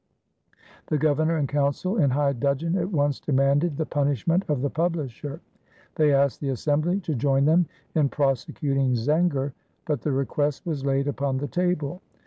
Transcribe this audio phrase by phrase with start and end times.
[0.87, 5.41] The Governor and Council in high dudgeon at once demanded the punishment of the publisher.
[5.93, 9.53] They asked the Assembly to join them in prosecuting Zenger,
[9.85, 12.01] but the request was laid upon the table.